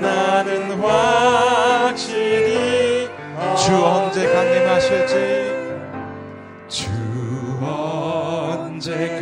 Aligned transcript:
나는 0.00 0.80
확실히 0.80 2.16
주 3.56 3.74
언제 3.74 4.32
강림하실지 4.32 5.14
주 6.68 6.88
언제 7.62 9.15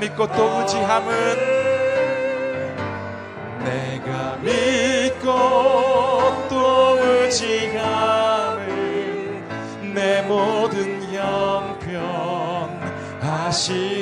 믿고 0.00 0.26
또 0.28 0.60
의지함은 0.60 1.12
내가 3.64 4.36
믿고 4.40 5.28
또 6.48 6.98
의지함은 7.00 8.64
내 9.94 10.22
모든 10.22 11.02
형편 11.12 12.80
아시 13.20 13.97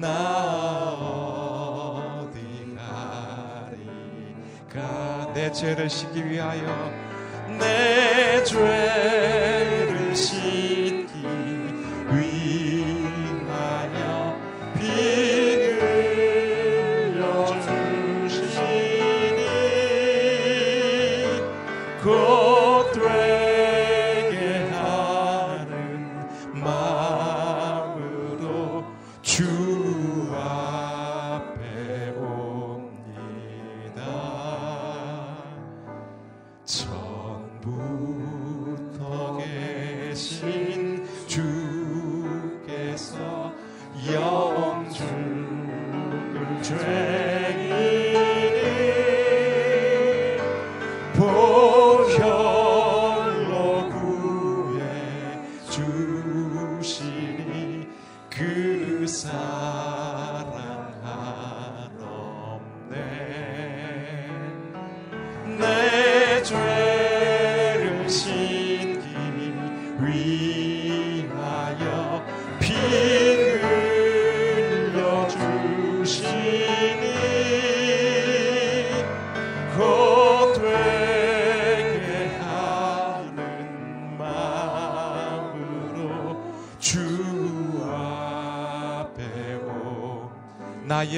나 0.00 0.08
어디 0.98 2.38
가리까 4.68 5.32
내 5.34 5.52
죄를 5.52 5.88
시기 5.88 6.24
위하여 6.28 6.90
내 7.58 8.42
죄. 8.44 9.63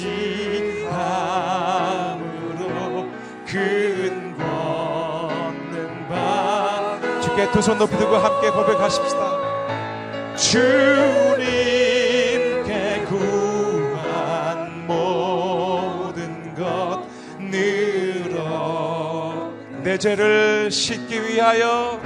근권 3.45 4.41
얻는 4.47 6.09
바 6.09 7.01
주께 7.21 7.51
두 7.51 7.59
손 7.61 7.77
높이 7.79 7.97
들고 7.97 8.17
함께 8.19 8.51
고백하십시다. 8.51 9.41
주님께 10.37 11.43
구한 13.09 14.87
모든 14.87 16.55
것 16.55 17.03
늘어 17.41 19.51
내 19.83 19.99
죄를 19.99 20.71
씻기 20.71 21.21
위하여 21.25 21.99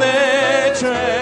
내죄 0.00 1.21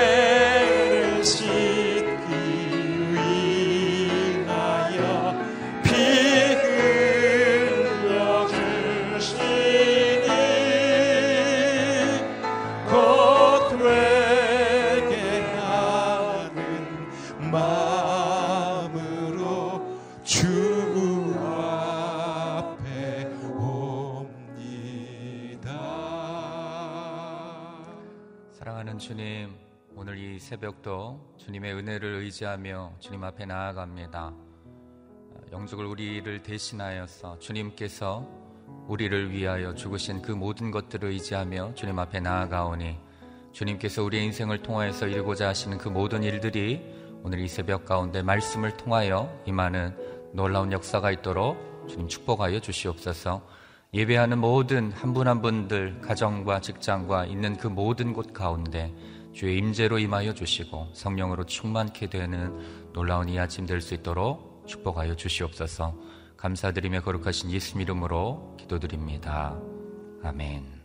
새벽도 30.61 31.19
주님의 31.39 31.73
은혜를 31.73 32.17
의지하며 32.17 32.97
주님 33.01 33.25
앞에 33.25 33.47
나아갑니다. 33.47 34.31
영적을 35.53 35.87
우리를 35.87 36.43
대신하여서 36.43 37.39
주님께서 37.39 38.29
우리를 38.87 39.33
위하여 39.33 39.75
죽으신 39.75 40.21
그 40.21 40.33
모든 40.33 40.71
것들을 40.71 41.09
의지하며 41.09 41.75
주님 41.75 41.99
앞에 41.99 42.21
나아가오니 42.21 42.99
주님께서 43.53 44.05
우리의 44.05 44.27
인생을 44.27 44.62
통하여서 44.62 45.07
이루고자 45.07 45.49
하시는 45.49 45.79
그 45.79 45.89
모든 45.89 46.23
일들이 46.23 46.83
오늘 47.23 47.41
이 47.41 47.49
새벽 47.49 47.87
가운데 47.87 48.23
말씀을 48.23 48.77
통하여 48.77 49.35
임하는 49.47 49.97
놀라운 50.35 50.73
역사가 50.73 51.11
있도록 51.11 51.87
주님 51.89 52.07
축복하여 52.07 52.61
주시옵소서. 52.61 53.41
예배하는 53.95 54.39
모든 54.39 54.93
한 54.93 55.15
분한 55.15 55.41
분들 55.41 56.03
가정과 56.03 56.61
직장과 56.61 57.25
있는 57.25 57.57
그 57.57 57.67
모든 57.67 58.12
곳 58.12 58.35
가운데 58.35 58.95
주의 59.32 59.59
임재로 59.59 59.99
임하여 59.99 60.35
주시고 60.35 60.91
성령으로 60.93 61.47
충만케 61.47 62.09
되는 62.09 62.93
놀라운 62.93 63.29
이 63.29 63.38
아침 63.38 63.67
될 63.67 63.81
수 63.81 63.94
있도록 63.94 64.65
축복하여 64.67 65.17
주시옵소서. 65.17 65.97
감사드리며 66.37 67.03
거룩하신 67.03 67.50
예수 67.50 67.79
이름으로 67.81 68.56
기도드립니다. 68.59 69.59
아멘. 70.23 70.81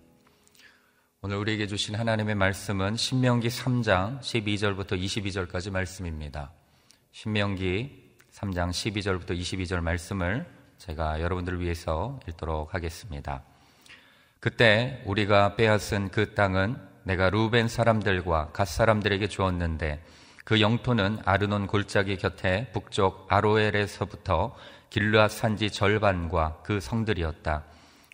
오늘 1.22 1.38
우리에게 1.38 1.66
주신 1.66 1.96
하나님의 1.96 2.36
말씀은 2.36 2.98
신명기 2.98 3.48
3장 3.48 4.20
12절부터 4.20 4.92
22절까지 5.02 5.72
말씀입니다. 5.72 6.52
신명기 7.12 8.14
3장 8.32 8.70
12절부터 8.70 9.32
22절 9.32 9.82
말씀을 9.82 10.46
제가 10.78 11.22
여러분들을 11.22 11.62
위해서 11.62 12.20
읽도록 12.28 12.74
하겠습니다. 12.74 13.44
그때 14.40 15.02
우리가 15.06 15.56
빼앗은 15.56 16.10
그 16.10 16.36
땅은 16.36 16.95
내가 17.06 17.30
루벤 17.30 17.68
사람들과 17.68 18.50
갓 18.52 18.68
사람들에게 18.68 19.28
주었는데 19.28 20.04
그 20.44 20.60
영토는 20.60 21.20
아르논 21.24 21.68
골짜기 21.68 22.18
곁에 22.18 22.68
북쪽 22.74 23.28
아로엘에서부터 23.30 24.56
길르앗 24.90 25.32
산지 25.32 25.70
절반과 25.70 26.62
그 26.64 26.80
성들이었다. 26.80 27.64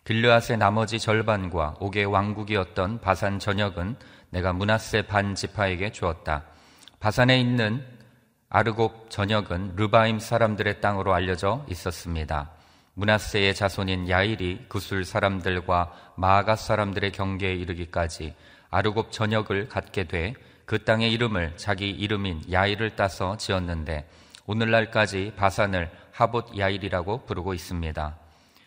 길르앗의 0.04 0.58
나머지 0.58 0.98
절반과 0.98 1.76
옥의 1.80 2.04
왕국이었던 2.04 3.00
바산 3.00 3.38
전역은 3.38 3.96
내가 4.30 4.52
문하세 4.52 5.02
반 5.02 5.34
지파에게 5.34 5.92
주었다. 5.92 6.44
바산에 7.00 7.40
있는 7.40 7.84
아르곱 8.50 9.08
전역은 9.10 9.76
르바임 9.76 10.18
사람들의 10.18 10.82
땅으로 10.82 11.14
알려져 11.14 11.64
있었습니다. 11.70 12.50
문하세의 12.94 13.54
자손인 13.54 14.10
야일이 14.10 14.66
구술 14.68 15.06
사람들과 15.06 15.92
마아가 16.16 16.56
사람들의 16.56 17.12
경계에 17.12 17.54
이르기까지 17.54 18.34
아르곱 18.72 19.12
전역을 19.12 19.68
갖게 19.68 20.02
돼 20.08 20.34
그 20.72 20.84
땅의 20.84 21.12
이름을 21.12 21.56
자기 21.56 21.90
이름인 21.90 22.44
야일을 22.50 22.96
따서 22.96 23.36
지었는데 23.36 24.08
오늘날까지 24.46 25.34
바산을 25.36 25.90
하봇 26.12 26.56
야일이라고 26.56 27.26
부르고 27.26 27.52
있습니다. 27.52 28.16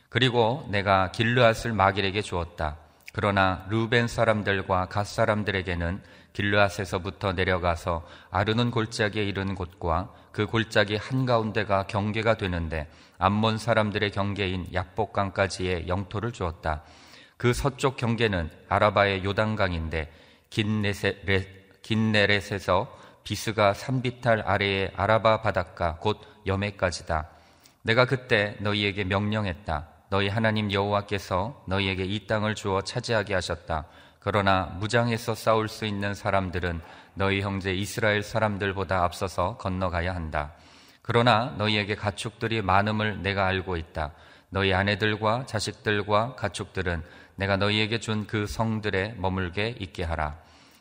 그리고 0.10 0.68
내가 0.70 1.12
길르앗을 1.12 1.74
마길에게 1.74 2.22
주었다. 2.22 2.78
그러나 3.12 3.66
루벤 3.70 4.08
사람들과 4.08 4.86
갓 4.86 5.08
사람들에게는 5.08 6.02
길르앗에서부터 6.34 7.34
내려가서 7.34 8.06
아르논 8.30 8.70
골짜기에 8.70 9.24
이른 9.24 9.56
곳과 9.56 10.14
그 10.32 10.46
골짜기 10.46 10.98
한가운데가 10.98 11.88
경계가 11.88 12.36
되는데 12.36 12.88
암몬 13.18 13.58
사람들의 13.58 14.12
경계인 14.12 14.68
약복강까지의 14.74 15.88
영토를 15.88 16.34
주었다. 16.34 16.84
그 17.38 17.54
서쪽 17.54 17.98
경계는 17.98 18.50
아라바의 18.70 19.24
요단강인데 19.26 20.12
긴네렛에서 21.82 22.98
비스가 23.24 23.74
산비탈 23.74 24.44
아래의 24.46 24.92
아라바 24.96 25.42
바닷가 25.42 25.98
곧 26.00 26.22
여매까지다. 26.46 27.28
내가 27.82 28.06
그때 28.06 28.56
너희에게 28.60 29.04
명령했다. 29.04 29.88
너희 30.10 30.30
하나님 30.30 30.72
여호와께서 30.72 31.64
너희에게 31.68 32.06
이 32.06 32.26
땅을 32.28 32.56
주어 32.56 32.82
차지하게 32.82 33.34
하셨다. 33.34 33.86
그러나 34.20 34.76
무장해서 34.80 35.36
싸울 35.36 35.68
수 35.68 35.86
있는 35.86 36.14
사람들은 36.14 36.82
너희 37.16 37.42
형제 37.42 37.74
이스라엘 37.74 38.24
사람들보다 38.24 39.04
앞서서 39.04 39.58
건너가야 39.58 40.16
한다. 40.16 40.54
그러나 41.02 41.54
너희에게 41.58 41.96
가축들이 41.96 42.62
많음을 42.62 43.22
내가 43.22 43.46
알고 43.46 43.78
있다. 43.78 44.12
너희 44.56 44.74
아내들과 44.74 45.46
자식들과 45.46 46.36
가축들은 46.36 47.04
내가 47.36 47.58
너희에게 47.58 48.00
준 48.00 48.26
그 48.26 48.48
성들에 48.48 49.16
머물게 49.18 49.76
있게 49.82 50.06
하라. 50.06 50.38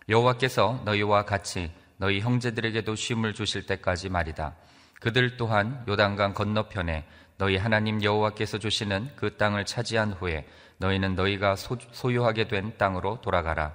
여호와께서 0.08 0.82
너희와 0.84 1.24
같이 1.24 1.72
너희 1.96 2.20
형제들에게도 2.20 2.94
쉼을 2.94 3.34
주실 3.34 3.66
때까지 3.66 4.10
말이다. 4.10 4.54
그들 5.00 5.36
또한 5.36 5.82
요단강 5.88 6.34
건너편에 6.34 7.04
너희 7.36 7.56
하나님 7.56 8.00
여호와께서 8.00 8.58
주시는 8.58 9.10
그 9.16 9.36
땅을 9.36 9.64
차지한 9.64 10.12
후에 10.12 10.46
너희는 10.78 11.16
너희가 11.16 11.56
소유하게 11.56 12.46
된 12.46 12.78
땅으로 12.78 13.22
돌아가라. 13.22 13.74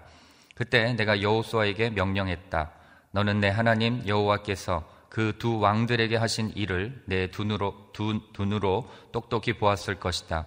그때 0.56 0.94
내가 0.94 1.22
여호수아에게 1.22 1.89
명령했다. 1.89 2.72
너는 3.12 3.41
내 3.41 3.50
하나님 3.50 4.08
여호와께서 4.08 4.82
그 5.10 5.34
두 5.38 5.60
왕들에게 5.60 6.16
하신 6.16 6.51
일을 6.56 7.04
내 7.06 7.30
눈으로 7.36 7.89
두, 7.94 8.22
눈으로 8.38 8.89
똑똑히 9.12 9.54
보았을 9.54 10.00
것이다. 10.00 10.46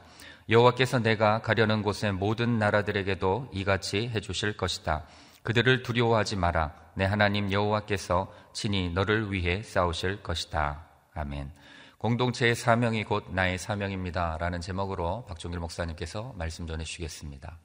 여호와께서 0.48 1.00
내가 1.00 1.40
가려는 1.40 1.82
곳의 1.82 2.12
모든 2.12 2.58
나라들에게도 2.58 3.50
이같이 3.52 4.08
해주실 4.08 4.56
것이다. 4.56 5.04
그들을 5.42 5.82
두려워하지 5.82 6.36
마라. 6.36 6.72
내 6.94 7.04
하나님 7.04 7.50
여호와께서 7.50 8.32
친히 8.52 8.90
너를 8.90 9.32
위해 9.32 9.62
싸우실 9.62 10.22
것이다. 10.22 10.84
아멘. 11.14 11.50
공동체의 11.98 12.54
사명이 12.54 13.04
곧 13.04 13.26
나의 13.30 13.58
사명입니다. 13.58 14.36
라는 14.38 14.60
제목으로 14.60 15.24
박종길 15.26 15.60
목사님께서 15.60 16.34
말씀 16.36 16.66
전해 16.66 16.84
주시겠습니다. 16.84 17.58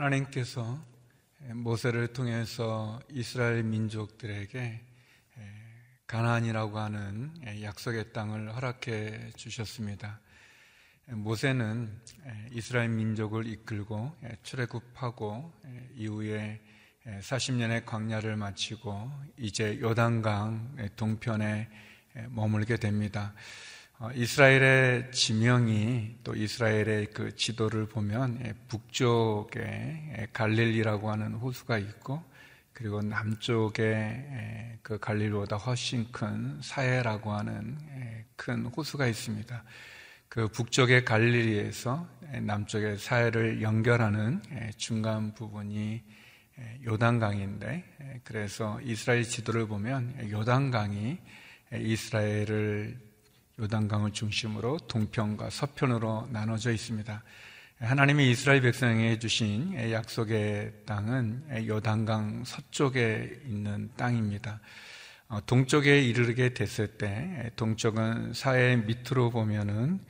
하나님께서 0.00 0.82
모세를 1.52 2.14
통해서 2.14 2.98
이스라엘 3.10 3.62
민족들에게 3.64 4.80
가나안이라고 6.06 6.78
하는 6.78 7.34
약속의 7.60 8.14
땅을 8.14 8.54
허락해 8.54 9.32
주셨습니다. 9.36 10.20
모세는 11.08 12.00
이스라엘 12.50 12.88
민족을 12.88 13.46
이끌고 13.46 14.16
출애굽하고 14.42 15.52
이후에 15.96 16.62
40년의 17.04 17.84
광야를 17.84 18.36
마치고 18.36 19.12
이제 19.36 19.78
요단강 19.80 20.92
동편에 20.96 21.68
머물게 22.30 22.78
됩니다. 22.78 23.34
어, 24.02 24.10
이스라엘의 24.14 25.12
지명이 25.12 26.20
또 26.24 26.34
이스라엘의 26.34 27.08
그 27.12 27.36
지도를 27.36 27.84
보면 27.84 28.54
북쪽에 28.66 30.26
갈릴리라고 30.32 31.10
하는 31.10 31.34
호수가 31.34 31.76
있고 31.76 32.24
그리고 32.72 33.02
남쪽에 33.02 34.78
그 34.80 34.98
갈릴리보다 34.98 35.56
훨씬 35.56 36.10
큰 36.12 36.58
사해라고 36.62 37.30
하는 37.30 37.76
큰 38.36 38.64
호수가 38.64 39.06
있습니다. 39.06 39.64
그 40.30 40.48
북쪽의 40.48 41.04
갈릴리에서 41.04 42.08
남쪽의 42.40 42.96
사해를 42.96 43.60
연결하는 43.60 44.40
중간 44.78 45.34
부분이 45.34 46.02
요단강인데 46.86 48.22
그래서 48.24 48.80
이스라엘 48.80 49.24
지도를 49.24 49.66
보면 49.66 50.30
요단강이 50.30 51.18
이스라엘을 51.74 53.09
요단강을 53.60 54.12
중심으로 54.12 54.78
동편과 54.88 55.50
서편으로 55.50 56.28
나눠져 56.30 56.72
있습니다. 56.72 57.22
하나님이 57.80 58.30
이스라엘 58.30 58.60
백성에게 58.60 59.18
주신 59.18 59.74
약속의 59.92 60.72
땅은 60.86 61.66
요단강 61.66 62.44
서쪽에 62.44 63.40
있는 63.46 63.90
땅입니다. 63.96 64.60
어, 65.28 65.40
동쪽에 65.46 66.02
이르게 66.02 66.52
됐을 66.54 66.88
때 66.98 67.50
동쪽은 67.56 68.34
사해 68.34 68.76
밑으로 68.76 69.30
보면은 69.30 70.00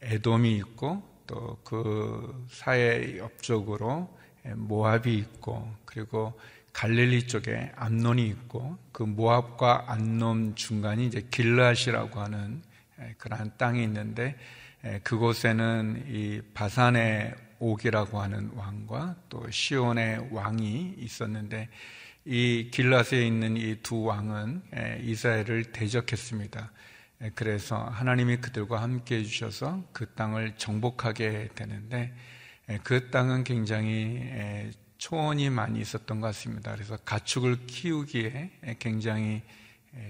에돔이 0.00 0.56
있고 0.56 1.02
또 1.26 1.58
그 1.64 2.46
사해 2.50 3.18
옆쪽으로 3.18 4.08
모압이 4.54 5.14
있고 5.16 5.72
그리고 5.84 6.38
갈릴리 6.72 7.26
쪽에 7.26 7.72
암논이 7.76 8.26
있고 8.28 8.78
그 8.92 9.02
모압과 9.02 9.84
암논 9.88 10.54
중간이 10.56 11.06
이제 11.06 11.26
길라시라고 11.30 12.20
하는 12.20 12.62
그러한 13.18 13.52
땅이 13.58 13.82
있는데 13.84 14.36
그곳에는 15.04 16.04
이 16.08 16.42
바산의 16.54 17.34
옥이라고 17.58 18.20
하는 18.20 18.50
왕과 18.54 19.16
또 19.28 19.48
시온의 19.50 20.28
왕이 20.32 20.96
있었는데 20.98 21.68
이 22.24 22.70
길라스에 22.72 23.26
있는 23.26 23.56
이 23.56 23.76
두 23.82 24.02
왕은 24.02 24.62
이스라엘을 25.02 25.72
대적했습니다. 25.72 26.72
그래서 27.34 27.84
하나님이 27.84 28.38
그들과 28.38 28.82
함께 28.82 29.18
해주셔서 29.18 29.84
그 29.92 30.06
땅을 30.14 30.56
정복하게 30.56 31.50
되는데 31.54 32.12
그 32.82 33.10
땅은 33.10 33.44
굉장히 33.44 34.70
초원이 34.98 35.50
많이 35.50 35.80
있었던 35.80 36.20
것 36.20 36.28
같습니다. 36.28 36.72
그래서 36.72 36.96
가축을 36.96 37.66
키우기에 37.66 38.76
굉장히 38.78 39.42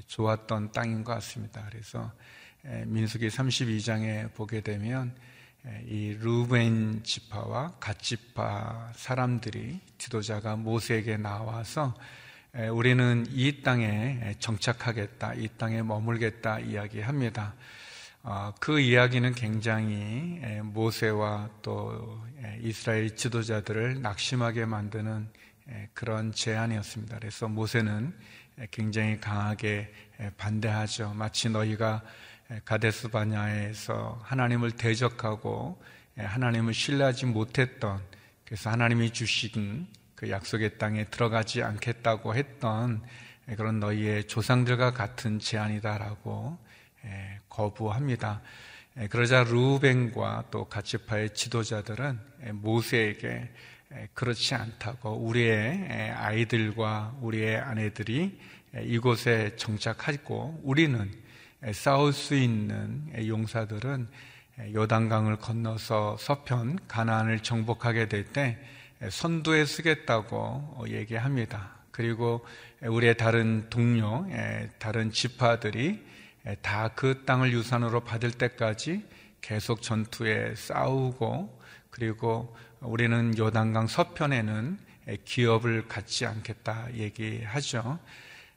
좋았던 0.06 0.72
땅인 0.72 1.04
것 1.04 1.12
같습니다. 1.14 1.66
그래서 1.70 2.12
민수기 2.62 3.28
32장에 3.28 4.32
보게 4.34 4.60
되면 4.60 5.14
이 5.86 6.16
루벤 6.20 7.02
지파와 7.02 7.72
갓 7.80 8.00
지파 8.00 8.92
사람들이 8.94 9.80
지도자가 9.98 10.56
모세에게 10.56 11.16
나와서 11.16 11.94
우리는 12.72 13.26
이 13.30 13.62
땅에 13.62 14.34
정착하겠다, 14.38 15.34
이 15.34 15.48
땅에 15.56 15.82
머물겠다 15.82 16.60
이야기합니다. 16.60 17.54
어, 18.24 18.52
그 18.60 18.78
이야기는 18.78 19.34
굉장히 19.34 20.38
모세와 20.62 21.50
또 21.62 22.22
이스라엘 22.60 23.16
지도자들을 23.16 24.02
낙심하게 24.02 24.66
만드는 24.66 25.28
그런 25.94 26.30
제안이었습니다. 26.30 27.18
그래서 27.18 27.48
모세는 27.48 28.14
굉장히 28.70 29.18
강하게 29.18 29.92
반대하죠. 30.36 31.14
마치 31.14 31.48
너희가 31.48 32.02
가데스 32.64 33.08
바냐에서 33.08 34.20
하나님을 34.22 34.72
대적하고 34.72 35.80
하나님을 36.16 36.74
신뢰하지 36.74 37.26
못했던 37.26 38.00
그래서 38.44 38.70
하나님이 38.70 39.10
주신 39.12 39.86
그 40.14 40.30
약속의 40.30 40.78
땅에 40.78 41.04
들어가지 41.04 41.62
않겠다고 41.62 42.34
했던 42.34 43.02
그런 43.56 43.80
너희의 43.80 44.28
조상들과 44.28 44.92
같은 44.92 45.38
제안이다라고 45.38 46.58
거부합니다. 47.48 48.42
그러자 49.10 49.44
루벤과 49.44 50.44
또 50.50 50.66
가치파의 50.66 51.30
지도자들은 51.34 52.20
모세에게 52.52 53.50
그렇지 54.14 54.54
않다고 54.54 55.10
우리의 55.10 56.12
아이들과 56.14 57.16
우리의 57.20 57.56
아내들이 57.56 58.38
이곳에 58.82 59.56
정착하고 59.56 60.60
우리는 60.62 61.10
싸울 61.72 62.12
수 62.12 62.34
있는 62.34 63.12
용사들은 63.26 64.08
요단강을 64.74 65.36
건너서 65.36 66.16
서편 66.18 66.78
가나안을 66.88 67.40
정복하게 67.40 68.08
될 68.08 68.32
때 68.32 68.58
선두에 69.08 69.64
쓰겠다고 69.64 70.86
얘기합니다. 70.88 71.70
그리고 71.90 72.44
우리의 72.82 73.16
다른 73.16 73.68
동료, 73.68 74.26
다른 74.78 75.10
지파들이 75.10 76.04
다 76.62 76.92
그 76.94 77.24
땅을 77.24 77.52
유산으로 77.52 78.00
받을 78.00 78.30
때까지 78.32 79.04
계속 79.40 79.82
전투에 79.82 80.54
싸우고 80.54 81.60
그리고 81.90 82.56
우리는 82.80 83.36
요단강 83.36 83.86
서편에는 83.86 84.78
기업을 85.24 85.88
갖지 85.88 86.26
않겠다 86.26 86.94
얘기하죠. 86.94 87.98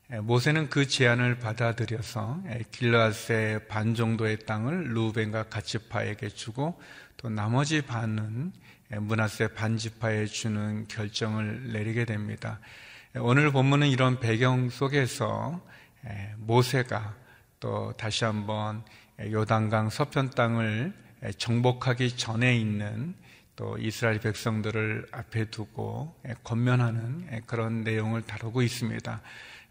모세는 0.08 0.70
그 0.70 0.88
제안을 0.88 1.40
받아들여서 1.40 2.44
길라스의 2.72 3.68
반 3.68 3.96
정도의 3.96 4.46
땅을 4.46 4.94
루벤과 4.94 5.44
가치파에게 5.50 6.30
주고 6.30 6.80
또 7.18 7.30
나머지 7.30 7.82
반은 7.82 8.52
문하세 9.00 9.50
반지파에 9.50 10.28
주는 10.28 10.88
결정을 10.88 11.72
내리게 11.74 12.06
됩니다. 12.06 12.60
오늘 13.16 13.52
본문은 13.52 13.88
이런 13.88 14.20
배경 14.20 14.70
속에서 14.70 15.60
모세가 16.38 17.16
또 17.60 17.94
다시 17.98 18.26
한번 18.26 18.84
요단강 19.20 19.90
서편 19.90 20.30
땅을 20.30 20.94
정복하기 21.40 22.16
전에 22.16 22.56
있는 22.56 23.16
또 23.56 23.76
이스라엘 23.80 24.20
백성들을 24.20 25.08
앞에 25.12 25.46
두고 25.46 26.14
권면하는 26.44 27.42
그런 27.48 27.84
내용을 27.84 28.22
다루고 28.22 28.62
있습니다. 28.62 29.22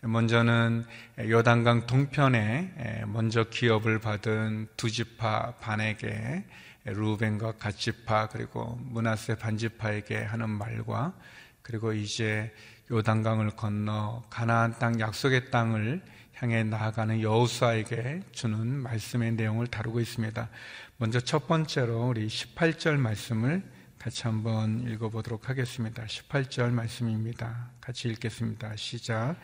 먼저는 0.07 0.85
요단강 1.19 1.87
동편에 1.87 3.05
먼저 3.07 3.45
기업을 3.45 4.01
받은 4.01 4.69
두 4.77 4.91
지파 4.91 5.55
반에게 5.61 6.45
루벤과 6.85 7.53
갓지파 7.53 8.29
그리고 8.29 8.79
문하세 8.83 9.37
반지파에게 9.37 10.23
하는 10.23 10.51
말과 10.51 11.15
그리고 11.63 11.95
이제 11.95 12.53
요단강을 12.91 13.53
건너 13.53 14.23
가나안 14.29 14.79
땅 14.79 15.01
약속의 15.01 15.51
땅을 15.51 16.03
향해 16.35 16.63
나아가는 16.65 17.23
여호수아에게 17.23 18.25
주는 18.33 18.67
말씀의 18.67 19.33
내용을 19.33 19.69
다루고 19.69 20.01
있습니다. 20.01 20.51
먼저 20.99 21.21
첫 21.21 21.49
번째로 21.49 22.09
우리 22.09 22.27
18절 22.27 22.99
말씀을 22.99 23.63
같이 23.99 24.25
한번 24.25 24.87
읽어보도록 24.87 25.49
하겠습니다. 25.49 26.05
18절 26.05 26.73
말씀입니다. 26.73 27.71
같이 27.81 28.09
읽겠습니다. 28.09 28.77
시작. 28.77 29.37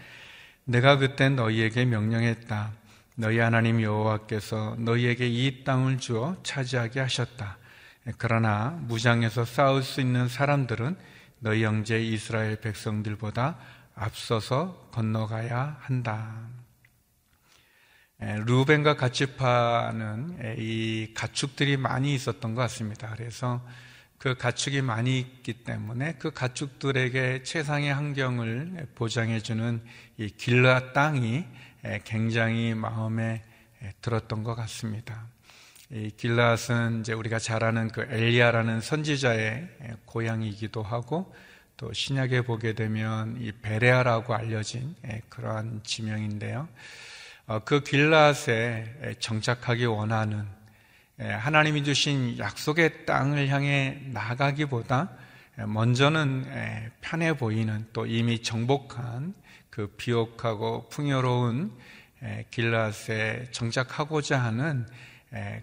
내가 0.70 0.98
그때 0.98 1.28
너희에게 1.28 1.84
명령했다. 1.84 2.70
너희 3.16 3.40
하나님 3.40 3.82
여호와께서 3.82 4.76
너희에게 4.78 5.26
이 5.26 5.64
땅을 5.64 5.98
주어 5.98 6.36
차지하게 6.44 7.00
하셨다. 7.00 7.58
그러나 8.18 8.78
무장에서 8.82 9.44
싸울 9.44 9.82
수 9.82 10.00
있는 10.00 10.28
사람들은 10.28 10.96
너희 11.40 11.64
형제 11.64 12.00
이스라엘 12.00 12.60
백성들보다 12.60 13.58
앞서서 13.96 14.88
건너가야 14.92 15.78
한다. 15.80 16.36
루벤과 18.20 18.94
가치파는 18.94 20.56
이 20.56 21.12
가축들이 21.16 21.78
많이 21.78 22.14
있었던 22.14 22.54
것 22.54 22.60
같습니다. 22.62 23.12
그래서 23.16 23.60
그 24.20 24.34
가축이 24.34 24.82
많이 24.82 25.18
있기 25.18 25.64
때문에 25.64 26.16
그 26.18 26.30
가축들에게 26.30 27.42
최상의 27.42 27.94
환경을 27.94 28.88
보장해주는 28.94 29.82
이 30.18 30.28
길라 30.28 30.92
땅이 30.92 31.46
굉장히 32.04 32.74
마음에 32.74 33.42
들었던 34.02 34.42
것 34.42 34.54
같습니다. 34.56 35.26
이 35.90 36.10
길라앗은 36.14 37.00
이제 37.00 37.14
우리가 37.14 37.38
잘 37.38 37.64
아는 37.64 37.88
그 37.88 38.02
엘리야라는 38.02 38.82
선지자의 38.82 39.68
고향이기도 40.04 40.82
하고 40.82 41.34
또 41.78 41.90
신약에 41.90 42.42
보게 42.42 42.74
되면 42.74 43.38
이 43.40 43.52
베레아라고 43.52 44.34
알려진 44.34 44.96
그러한 45.30 45.80
지명인데요. 45.82 46.68
어, 47.46 47.60
그 47.60 47.82
길라앗에 47.82 49.16
정착하기 49.18 49.86
원하는 49.86 50.59
하나님이 51.20 51.84
주신 51.84 52.38
약속의 52.38 53.04
땅을 53.04 53.48
향해 53.48 54.00
나가기보다 54.06 55.10
먼저는 55.66 56.90
편해 57.02 57.36
보이는 57.36 57.86
또 57.92 58.06
이미 58.06 58.42
정복한 58.42 59.34
그 59.68 59.88
비옥하고 59.98 60.88
풍요로운 60.88 61.72
길라스에 62.50 63.48
정착하고자 63.50 64.42
하는 64.42 64.86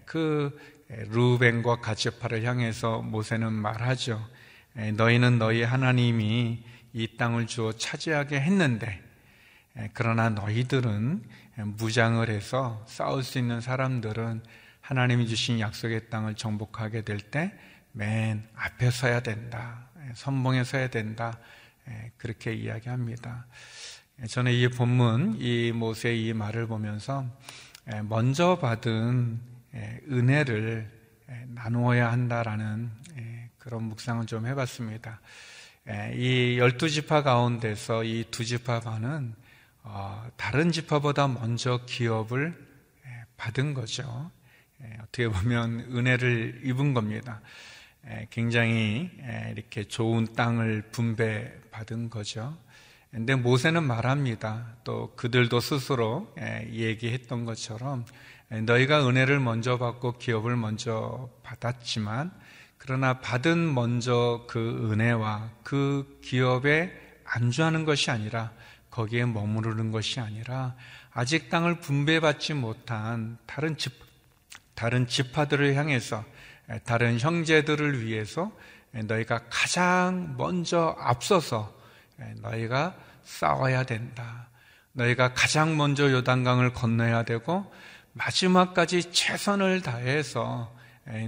그 0.04 0.56
루벤과 0.88 1.80
가츠파를 1.80 2.44
향해서 2.44 3.02
모세는 3.02 3.52
말하죠. 3.52 4.24
너희는 4.94 5.40
너희 5.40 5.64
하나님이 5.64 6.62
이 6.92 7.16
땅을 7.16 7.48
주어 7.48 7.72
차지하게 7.72 8.40
했는데 8.40 9.02
그러나 9.92 10.28
너희들은 10.30 11.24
무장을 11.56 12.28
해서 12.28 12.84
싸울 12.86 13.24
수 13.24 13.38
있는 13.38 13.60
사람들은 13.60 14.42
하나님이 14.88 15.26
주신 15.28 15.60
약속의 15.60 16.08
땅을 16.08 16.34
정복하게 16.34 17.02
될 17.02 17.18
때 17.30 17.52
맨 17.92 18.48
앞에 18.54 18.90
서야 18.90 19.20
된다. 19.20 19.90
선봉에 20.14 20.64
서야 20.64 20.88
된다. 20.88 21.38
그렇게 22.16 22.54
이야기합니다. 22.54 23.46
저는 24.30 24.52
이 24.52 24.68
본문, 24.68 25.36
이 25.40 25.72
모세의 25.72 26.26
이 26.26 26.32
말을 26.32 26.66
보면서 26.68 27.26
먼저 28.04 28.58
받은 28.58 29.40
은혜를 30.10 30.90
나누어야 31.48 32.10
한다라는 32.10 32.90
그런 33.58 33.82
묵상을 33.84 34.24
좀 34.24 34.46
해봤습니다. 34.46 35.20
이 36.14 36.56
열두 36.58 36.88
지파 36.88 37.22
가운데서 37.22 38.04
이 38.04 38.24
두 38.30 38.42
지파 38.42 38.80
반은 38.80 39.34
어, 39.82 40.26
다른 40.36 40.72
지파보다 40.72 41.28
먼저 41.28 41.80
기업을 41.84 42.66
받은 43.36 43.74
거죠. 43.74 44.30
어떻게 45.02 45.28
보면 45.28 45.86
은혜를 45.90 46.62
입은 46.64 46.94
겁니다. 46.94 47.40
굉장히 48.30 49.10
이렇게 49.52 49.84
좋은 49.84 50.32
땅을 50.34 50.90
분배받은 50.92 52.10
거죠. 52.10 52.56
근데 53.10 53.34
모세는 53.34 53.84
말합니다. 53.84 54.76
또 54.84 55.12
그들도 55.16 55.60
스스로 55.60 56.32
얘기했던 56.70 57.44
것처럼 57.44 58.04
너희가 58.50 59.06
은혜를 59.06 59.40
먼저 59.40 59.78
받고 59.78 60.18
기업을 60.18 60.56
먼저 60.56 61.28
받았지만 61.42 62.32
그러나 62.76 63.20
받은 63.20 63.74
먼저 63.74 64.46
그 64.48 64.90
은혜와 64.90 65.50
그 65.64 66.18
기업에 66.22 66.92
안주하는 67.24 67.84
것이 67.84 68.10
아니라 68.10 68.52
거기에 68.90 69.26
머무르는 69.26 69.90
것이 69.90 70.20
아니라 70.20 70.76
아직 71.12 71.50
땅을 71.50 71.80
분배받지 71.80 72.54
못한 72.54 73.36
다른 73.46 73.76
집 73.76 74.07
다른 74.78 75.08
지파들을 75.08 75.74
향해서 75.74 76.24
다른 76.84 77.18
형제들을 77.18 78.04
위해서 78.04 78.52
너희가 78.92 79.40
가장 79.50 80.36
먼저 80.38 80.94
앞서서 81.00 81.76
너희가 82.36 82.94
싸워야 83.24 83.82
된다. 83.82 84.48
너희가 84.92 85.34
가장 85.34 85.76
먼저 85.76 86.12
요단강을 86.12 86.74
건너야 86.74 87.24
되고 87.24 87.68
마지막까지 88.12 89.12
최선을 89.12 89.82
다해서 89.82 90.72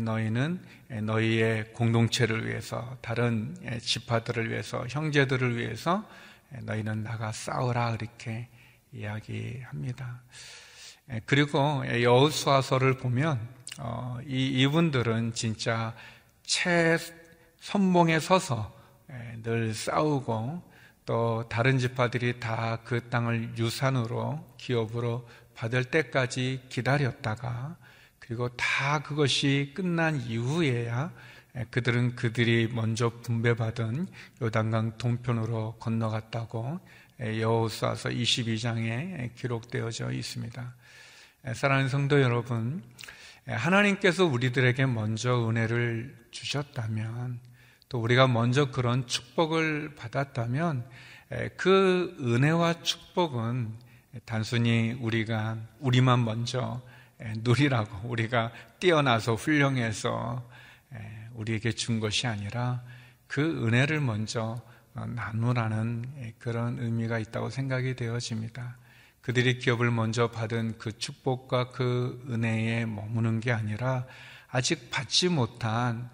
너희는 0.01 0.63
너희의 1.03 1.73
공동체를 1.73 2.47
위해서 2.47 2.99
다른 3.01 3.57
지파들을 3.81 4.49
위해서 4.49 4.87
형제들을 4.89 5.57
위해서 5.57 6.09
너희는 6.51 7.03
나가 7.03 7.33
싸우라 7.33 7.97
이렇게 8.01 8.49
이야기합니다. 8.93 10.21
그리고 11.27 11.83
여호수아서를 11.87 12.99
보면 12.99 13.40
어, 13.79 14.18
이 14.27 14.46
이분들은 14.62 15.35
진짜 15.35 15.94
최 16.42 16.99
선봉에 17.61 18.20
서서 18.20 18.73
늘 19.42 19.75
싸우고 19.75 20.62
또 21.07 21.44
다른 21.49 21.79
지파들이 21.79 22.38
다 22.40 22.81
그 22.85 23.09
땅을 23.09 23.59
유산으로 23.59 24.44
기업으로 24.57 25.29
받을 25.55 25.85
때까지 25.85 26.62
기다렸다가 26.68 27.77
그리고 28.18 28.49
다 28.57 29.03
그것이 29.03 29.73
끝난 29.75 30.20
이후에야 30.20 31.12
그들은 31.70 32.14
그들이 32.14 32.68
먼저 32.73 33.11
분배받은 33.11 34.07
요단강 34.40 34.99
동편으로 34.99 35.77
건너갔다고 35.81 36.79
여호수아서 37.20 38.11
22장에 38.11 39.35
기록되어져 39.35 40.12
있습니다. 40.12 40.75
사랑하는 41.42 41.88
성도 41.88 42.20
여러분, 42.20 42.83
하나님께서 43.46 44.26
우리들에게 44.26 44.85
먼저 44.85 45.48
은혜를 45.48 46.14
주셨다면 46.31 47.40
또 47.88 47.98
우리가 47.98 48.29
먼저 48.29 48.70
그런 48.70 49.07
축복을 49.07 49.94
받았다면 49.94 50.87
그 51.57 52.14
은혜와 52.20 52.83
축복은 52.83 53.72
단순히 54.26 54.94
우리가 55.00 55.57
우리만 55.79 56.26
먼저 56.26 56.83
누리라고 57.38 58.09
우리가 58.09 58.53
뛰어나서 58.79 59.35
훌륭해서 59.35 60.46
우리에게 61.33 61.72
준 61.72 62.00
것이 62.00 62.26
아니라 62.26 62.83
그 63.26 63.66
은혜를 63.66 64.03
먼저 64.03 64.61
나누라는 64.92 66.35
그런 66.38 66.79
의미가 66.79 67.18
있다고 67.18 67.48
생각이 67.48 67.96
되어집니다. 67.96 68.76
그들이 69.20 69.59
기업을 69.59 69.90
먼저 69.90 70.30
받은 70.30 70.78
그 70.78 70.96
축복과 70.98 71.70
그 71.70 72.24
은혜에 72.30 72.87
머무는 72.87 73.40
게 73.40 73.52
아니라 73.52 74.06
아직 74.48 74.90
받지 74.90 75.28
못한 75.28 76.11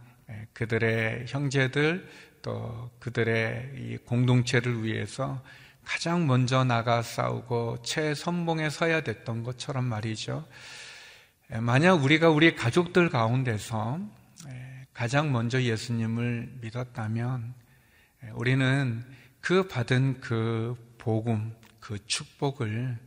그들의 0.52 1.26
형제들 1.28 2.08
또 2.42 2.90
그들의 2.98 4.00
공동체를 4.04 4.84
위해서 4.84 5.42
가장 5.84 6.26
먼저 6.26 6.64
나가 6.64 7.00
싸우고 7.00 7.82
최선봉에 7.82 8.70
서야 8.70 9.02
됐던 9.02 9.44
것처럼 9.44 9.84
말이죠. 9.84 10.46
만약 11.60 12.02
우리가 12.02 12.28
우리 12.30 12.56
가족들 12.56 13.08
가운데서 13.08 14.00
가장 14.92 15.30
먼저 15.30 15.62
예수님을 15.62 16.58
믿었다면 16.60 17.54
우리는 18.32 19.04
그 19.40 19.68
받은 19.68 20.20
그 20.20 20.74
복음, 20.98 21.54
그 21.86 22.04
축복을 22.04 22.98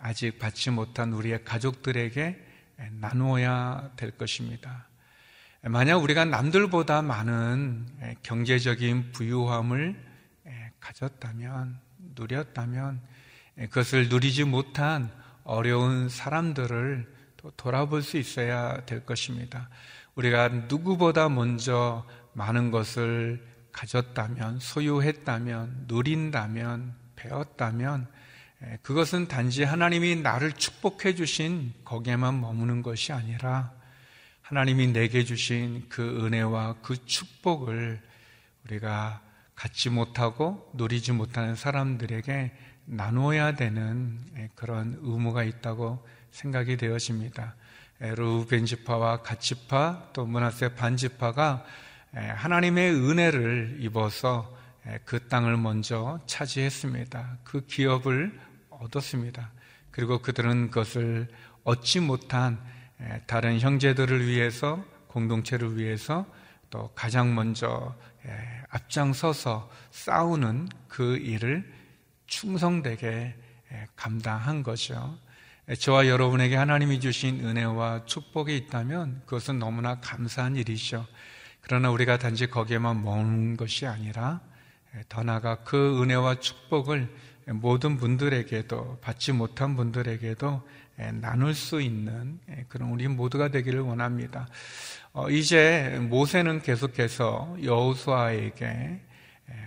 아직 0.00 0.40
받지 0.40 0.70
못한 0.70 1.12
우리의 1.12 1.44
가족들에게 1.44 2.44
나누어야 2.98 3.92
될 3.94 4.10
것입니다. 4.10 4.88
만약 5.62 5.98
우리가 5.98 6.24
남들보다 6.24 7.02
많은 7.02 7.86
경제적인 8.24 9.12
부유함을 9.12 9.94
가졌다면, 10.80 11.78
누렸다면, 12.16 13.00
그것을 13.60 14.08
누리지 14.08 14.42
못한 14.42 15.08
어려운 15.44 16.08
사람들을 16.08 17.14
돌아볼 17.56 18.02
수 18.02 18.16
있어야 18.16 18.84
될 18.86 19.06
것입니다. 19.06 19.68
우리가 20.16 20.48
누구보다 20.48 21.28
먼저 21.28 22.04
많은 22.32 22.72
것을 22.72 23.46
가졌다면, 23.70 24.58
소유했다면, 24.58 25.84
누린다면, 25.86 26.98
배웠다면, 27.20 28.06
그것은 28.82 29.28
단지 29.28 29.62
하나님이 29.62 30.16
나를 30.16 30.52
축복해 30.52 31.14
주신 31.14 31.72
거기에만 31.84 32.40
머무는 32.40 32.82
것이 32.82 33.12
아니라 33.12 33.72
하나님이 34.42 34.88
내게 34.88 35.24
주신 35.24 35.86
그 35.88 36.24
은혜와 36.26 36.76
그 36.82 37.04
축복을 37.06 38.00
우리가 38.64 39.22
갖지 39.54 39.88
못하고 39.88 40.70
누리지 40.74 41.12
못하는 41.12 41.54
사람들에게 41.54 42.52
나누어야 42.84 43.56
되는 43.56 44.18
그런 44.54 44.98
의무가 45.00 45.44
있다고 45.44 46.06
생각이 46.30 46.76
되어집니다. 46.76 47.54
루벤 48.00 48.66
지파와 48.66 49.22
갓 49.22 49.40
지파 49.40 50.10
또 50.12 50.26
문하세 50.26 50.74
반 50.74 50.96
지파가 50.96 51.64
하나님의 52.12 52.94
은혜를 52.94 53.76
입어서 53.80 54.58
그 55.04 55.28
땅을 55.28 55.56
먼저 55.56 56.20
차지했습니다. 56.26 57.38
그 57.44 57.66
기업을 57.66 58.38
얻었습니다. 58.70 59.50
그리고 59.90 60.20
그들은 60.20 60.70
그것을 60.70 61.28
얻지 61.64 62.00
못한 62.00 62.58
다른 63.26 63.60
형제들을 63.60 64.26
위해서 64.26 64.84
공동체를 65.08 65.76
위해서 65.76 66.26
또 66.70 66.90
가장 66.94 67.34
먼저 67.34 67.94
앞장서서 68.70 69.70
싸우는 69.90 70.68
그 70.88 71.16
일을 71.16 71.70
충성되게 72.26 73.34
감당한 73.96 74.62
거죠. 74.62 75.18
저와 75.78 76.08
여러분에게 76.08 76.56
하나님이 76.56 77.00
주신 77.00 77.44
은혜와 77.44 78.04
축복이 78.06 78.56
있다면 78.56 79.22
그것은 79.26 79.58
너무나 79.58 80.00
감사한 80.00 80.56
일이죠. 80.56 81.06
그러나 81.60 81.90
우리가 81.90 82.18
단지 82.18 82.48
거기에만 82.48 83.04
머는 83.04 83.56
것이 83.56 83.86
아니라 83.86 84.40
더 85.08 85.22
나아가 85.22 85.56
그 85.64 86.02
은혜와 86.02 86.40
축복을 86.40 87.08
모든 87.46 87.96
분들에게도 87.96 88.98
받지 89.00 89.32
못한 89.32 89.76
분들에게도 89.76 90.62
나눌 91.14 91.54
수 91.54 91.80
있는 91.80 92.38
그런 92.68 92.90
우리 92.90 93.08
모두가 93.08 93.48
되기를 93.48 93.80
원합니다. 93.80 94.48
어, 95.12 95.28
이제 95.30 95.98
모세는 96.08 96.62
계속해서 96.62 97.56
여호수아에게 97.62 99.00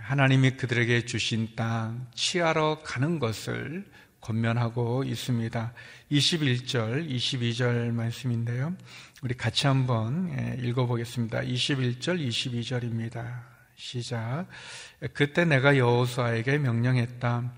하나님이 0.03 0.51
그들에게 0.51 1.05
주신 1.05 1.49
땅 1.55 2.07
치하러 2.13 2.81
가는 2.83 3.19
것을 3.19 3.85
권면하고 4.21 5.03
있습니다. 5.03 5.73
21절, 6.11 7.09
22절 7.09 7.91
말씀인데요. 7.91 8.73
우리 9.21 9.35
같이 9.35 9.67
한번 9.67 10.33
예, 10.37 10.57
읽어보겠습니다. 10.65 11.41
21절, 11.41 12.25
22절입니다. 12.25 13.52
시작. 13.83 14.47
그때 15.13 15.43
내가 15.43 15.77
여호수아에게 15.77 16.57
명령했다. 16.57 17.51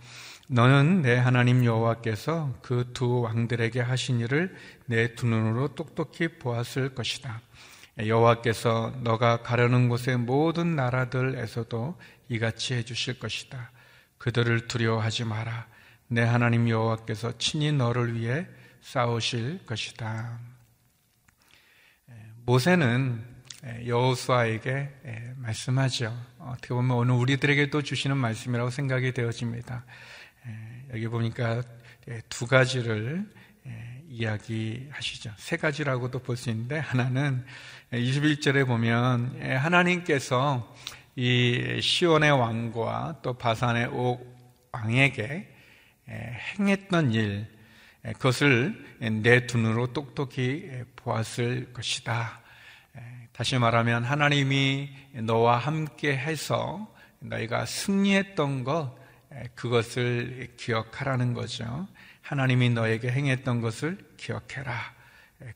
너는 0.47 1.03
내 1.03 1.15
하나님 1.17 1.63
여호와께서 1.63 2.57
그 2.63 2.93
두 2.93 3.21
왕들에게 3.21 3.79
하신 3.79 4.19
일을 4.21 4.55
내 4.87 5.13
두 5.13 5.27
눈으로 5.27 5.75
똑똑히 5.75 6.39
보았을 6.39 6.95
것이다. 6.95 7.41
여호와께서 7.99 8.95
너가 9.03 9.43
가려는 9.43 9.87
곳의 9.87 10.17
모든 10.17 10.75
나라들에서도 10.75 11.95
이같이 12.29 12.73
해주실 12.73 13.19
것이다. 13.19 13.71
그들을 14.17 14.67
두려워하지 14.67 15.25
마라. 15.25 15.67
내 16.07 16.23
하나님 16.23 16.67
여호와께서 16.67 17.37
친히 17.37 17.71
너를 17.71 18.19
위해 18.19 18.47
싸우실 18.81 19.67
것이다. 19.67 20.39
모세는 22.47 23.34
여호수아에게 23.85 24.89
말씀하죠. 25.37 26.15
어떻게 26.37 26.69
보면 26.69 26.97
오늘 26.97 27.15
우리들에게도 27.15 27.81
주시는 27.81 28.15
말씀이라고 28.17 28.69
생각이 28.69 29.11
되어집니다. 29.11 29.85
여기 30.93 31.07
보니까 31.07 31.63
두 32.29 32.45
가지를 32.45 33.27
이야기하시죠. 34.07 35.31
세 35.37 35.57
가지라고도 35.57 36.19
볼 36.19 36.37
수 36.37 36.51
있는데 36.51 36.77
하나는 36.77 37.43
21절에 37.91 38.67
보면 38.67 39.41
하나님께서 39.41 40.75
이 41.15 41.79
시온의 41.81 42.31
왕과 42.31 43.21
또 43.23 43.33
바산의 43.33 43.87
옥 43.87 44.69
왕에게 44.73 45.49
행했던 46.07 47.13
일 47.13 47.47
그것을 48.03 48.97
내 49.23 49.47
눈으로 49.51 49.91
똑똑히 49.91 50.69
보았을 50.97 51.73
것이다. 51.73 52.41
다시 53.35 53.57
말하면 53.57 54.05
하나님이 54.05 54.89
너와 55.11 55.57
함께 55.57 56.15
해서 56.15 56.87
너희가 57.19 57.65
승리했던 57.65 58.63
것 58.63 58.97
그것을 59.55 60.53
기억하라는 60.55 61.33
거죠. 61.33 61.85
하나님이 62.21 62.69
너에게 62.69 63.11
행했던 63.11 63.59
것을 63.59 63.97
기억해라. 64.15 64.93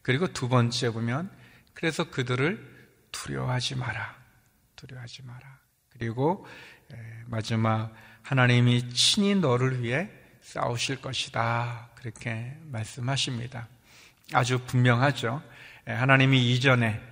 그리고 0.02 0.28
두 0.28 0.50
번째 0.50 0.90
보면 0.90 1.32
그래서 1.74 2.10
그들을 2.10 2.90
두려워하지 3.14 3.76
마라. 3.76 4.14
두려워하지 4.76 5.24
마라. 5.24 5.60
그리고 5.92 6.46
마지막 7.28 7.94
하나님이 8.24 8.90
친히 8.90 9.36
너를 9.36 9.84
위해 9.84 10.10
싸우실 10.42 11.02
것이다. 11.02 11.92
그렇게 11.96 12.58
말씀하십니다. 12.64 13.70
아주 14.34 14.60
분명하죠. 14.66 15.42
하나님이 15.86 16.52
이전에 16.52 17.08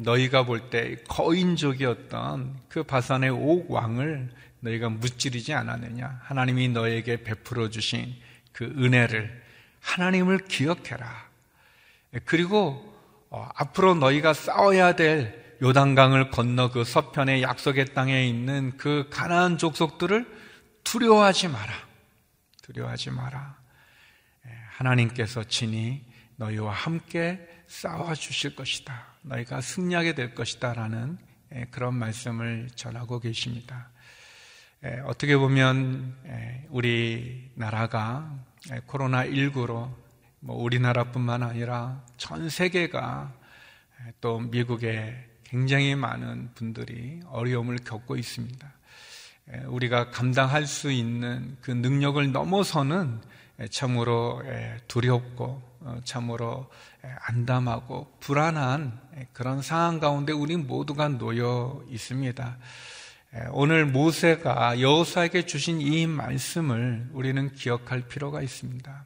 너희가 0.00 0.44
볼 0.44 0.70
때 0.70 0.96
거인족이었던 1.08 2.60
그 2.68 2.82
바산의 2.82 3.30
옥 3.30 3.70
왕을 3.70 4.30
너희가 4.60 4.88
무찌르지 4.88 5.52
않았느냐? 5.54 6.20
하나님이 6.22 6.68
너에게 6.68 7.22
베풀어 7.22 7.70
주신 7.70 8.14
그 8.52 8.64
은혜를 8.64 9.42
하나님을 9.80 10.38
기억해라. 10.46 11.28
그리고 12.24 12.92
어, 13.30 13.48
앞으로 13.54 13.94
너희가 13.94 14.32
싸워야 14.32 14.94
될 14.94 15.56
요단강을 15.62 16.30
건너 16.30 16.70
그 16.70 16.84
서편의 16.84 17.42
약속의 17.42 17.94
땅에 17.94 18.26
있는 18.26 18.76
그 18.76 19.08
가나안 19.10 19.58
족속들을 19.58 20.26
두려워하지 20.84 21.48
마라. 21.48 21.72
두려워하지 22.62 23.10
마라. 23.10 23.56
하나님께서 24.76 25.44
친히 25.44 26.04
너희와 26.36 26.72
함께 26.72 27.46
싸워 27.66 28.14
주실 28.14 28.56
것이다. 28.56 29.13
너희가 29.24 29.60
승리하게 29.60 30.14
될 30.14 30.34
것이다 30.34 30.74
라는 30.74 31.18
그런 31.70 31.94
말씀을 31.94 32.68
전하고 32.74 33.20
계십니다. 33.20 33.90
어떻게 35.06 35.36
보면 35.36 36.14
우리 36.68 37.50
나라가 37.54 38.38
코로나19로 38.86 39.94
뭐 40.40 40.62
우리나라뿐만 40.62 41.42
아니라 41.42 42.04
전 42.18 42.50
세계가 42.50 43.32
또 44.20 44.40
미국에 44.40 45.16
굉장히 45.44 45.94
많은 45.94 46.50
분들이 46.54 47.20
어려움을 47.28 47.78
겪고 47.78 48.16
있습니다. 48.16 48.72
우리가 49.68 50.10
감당할 50.10 50.66
수 50.66 50.90
있는 50.90 51.56
그 51.62 51.70
능력을 51.70 52.30
넘어서는 52.32 53.20
참으로 53.70 54.42
두렵고 54.88 55.44
어, 55.44 55.73
참으로 56.04 56.70
안담하고 57.28 58.16
불안한 58.20 59.00
그런 59.32 59.62
상황 59.62 60.00
가운데 60.00 60.32
우리 60.32 60.56
모두가 60.56 61.08
놓여 61.08 61.84
있습니다. 61.88 62.56
오늘 63.50 63.84
모세가 63.84 64.80
여호수아에게 64.80 65.46
주신 65.46 65.80
이 65.80 66.06
말씀을 66.06 67.08
우리는 67.12 67.52
기억할 67.52 68.02
필요가 68.02 68.40
있습니다. 68.42 69.04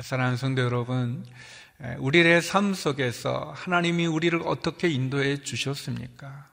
사랑하는 0.00 0.36
성도 0.36 0.62
여러분, 0.62 1.26
우리의 1.98 2.40
삶 2.40 2.72
속에서 2.72 3.52
하나님이 3.56 4.06
우리를 4.06 4.40
어떻게 4.44 4.88
인도해 4.88 5.42
주셨습니까? 5.42 6.48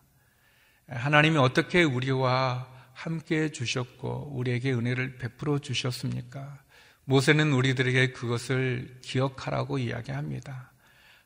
하나님이 0.88 1.38
어떻게 1.38 1.84
우리와 1.84 2.68
함께 2.94 3.44
해 3.44 3.50
주셨고 3.50 4.32
우리에게 4.34 4.74
은혜를 4.74 5.18
베풀어 5.18 5.60
주셨습니까? 5.60 6.60
모세는 7.06 7.52
우리들에게 7.54 8.12
그것을 8.14 8.98
기억하라고 9.02 9.78
이야기합니다. 9.78 10.72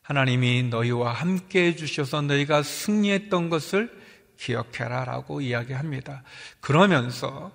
하나님이 0.02 0.64
너희와 0.64 1.12
함께 1.12 1.66
해 1.66 1.76
주셔서 1.76 2.22
너희가 2.22 2.62
승리했던 2.62 3.50
것을 3.50 3.90
기억해라 4.38 5.04
라고 5.04 5.40
이야기합니다. 5.40 6.22
그러면서 6.60 7.52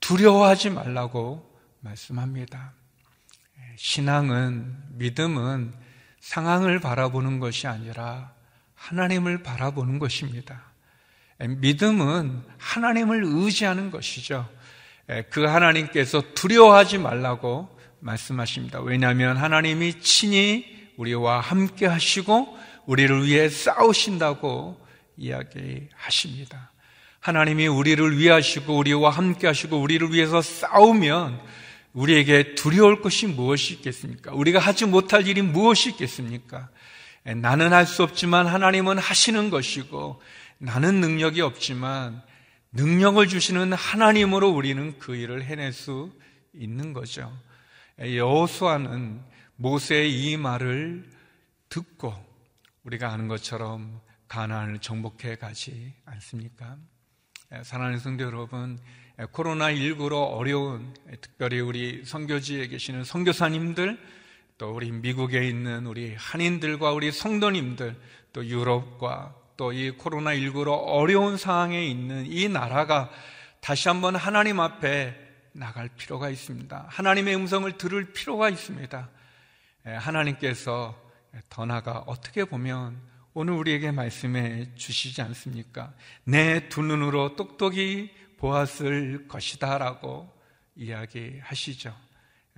두려워하지 0.00 0.70
말라고 0.70 1.46
말씀합니다. 1.80 2.72
신앙은, 3.76 4.76
믿음은 4.92 5.72
상황을 6.20 6.80
바라보는 6.80 7.38
것이 7.38 7.66
아니라 7.66 8.34
하나님을 8.74 9.42
바라보는 9.42 9.98
것입니다. 9.98 10.62
믿음은 11.38 12.42
하나님을 12.58 13.22
의지하는 13.24 13.90
것이죠. 13.90 14.48
그 15.30 15.44
하나님께서 15.44 16.22
두려워하지 16.34 16.98
말라고 16.98 17.68
말씀하십니다. 18.00 18.80
왜냐하면 18.80 19.36
하나님이 19.36 20.00
친히 20.00 20.64
우리와 20.96 21.40
함께 21.40 21.86
하시고 21.86 22.56
우리를 22.86 23.26
위해 23.26 23.48
싸우신다고 23.48 24.80
이야기하십니다. 25.16 26.70
하나님이 27.20 27.66
우리를 27.66 28.18
위하시고 28.18 28.76
우리와 28.76 29.10
함께 29.10 29.46
하시고 29.46 29.80
우리를 29.80 30.12
위해서 30.12 30.40
싸우면 30.40 31.40
우리에게 31.92 32.54
두려울 32.54 33.02
것이 33.02 33.26
무엇이 33.26 33.74
있겠습니까? 33.74 34.32
우리가 34.32 34.58
하지 34.58 34.86
못할 34.86 35.26
일이 35.26 35.42
무엇이 35.42 35.90
있겠습니까? 35.90 36.68
나는 37.24 37.72
할 37.72 37.84
수 37.86 38.02
없지만 38.02 38.46
하나님은 38.46 38.96
하시는 38.98 39.50
것이고 39.50 40.22
나는 40.58 41.00
능력이 41.00 41.40
없지만 41.42 42.22
능력을 42.72 43.26
주시는 43.26 43.72
하나님으로 43.72 44.48
우리는 44.48 44.98
그 44.98 45.16
일을 45.16 45.42
해낼 45.42 45.72
수 45.72 46.12
있는 46.52 46.92
거죠. 46.92 47.36
여호수아는 47.98 49.20
모세의 49.56 50.12
이 50.12 50.36
말을 50.36 51.04
듣고 51.68 52.14
우리가 52.84 53.12
아는 53.12 53.28
것처럼 53.28 54.00
가나안을 54.28 54.78
정복해 54.78 55.36
가지 55.36 55.92
않습니까? 56.04 56.76
사랑하는 57.64 57.98
성도 57.98 58.24
여러분, 58.24 58.78
코로나19로 59.18 60.32
어려운 60.32 60.94
특별히 61.20 61.58
우리 61.58 62.04
선교지에 62.04 62.68
계시는 62.68 63.02
선교사님들 63.02 63.98
또 64.58 64.72
우리 64.72 64.92
미국에 64.92 65.46
있는 65.48 65.86
우리 65.86 66.14
한인들과 66.14 66.92
우리 66.92 67.10
성도님들 67.10 67.96
또 68.32 68.46
유럽과 68.46 69.34
또 69.60 69.74
이 69.74 69.90
코로나19로 69.90 70.84
어려운 70.86 71.36
상황에 71.36 71.84
있는 71.84 72.24
이 72.24 72.48
나라가 72.48 73.10
다시 73.60 73.88
한번 73.88 74.16
하나님 74.16 74.58
앞에 74.58 75.14
나갈 75.52 75.90
필요가 75.90 76.30
있습니다. 76.30 76.86
하나님의 76.88 77.36
음성을 77.36 77.70
들을 77.76 78.10
필요가 78.14 78.48
있습니다. 78.48 79.10
하나님께서 79.84 80.98
더 81.50 81.66
나가 81.66 81.98
어떻게 82.06 82.46
보면 82.46 82.98
오늘 83.34 83.52
우리에게 83.52 83.90
말씀해 83.90 84.76
주시지 84.76 85.20
않습니까? 85.20 85.92
내 86.24 86.70
두 86.70 86.80
눈으로 86.80 87.36
똑똑히 87.36 88.14
보았을 88.38 89.28
것이다 89.28 89.76
라고 89.76 90.32
이야기하시죠. 90.74 91.94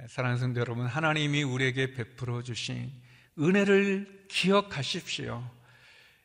사랑하는 0.06 0.38
성도 0.40 0.60
여러분, 0.60 0.86
하나님이 0.86 1.42
우리에게 1.42 1.94
베풀어 1.94 2.42
주신 2.42 2.92
은혜를 3.40 4.26
기억하십시오. 4.28 5.61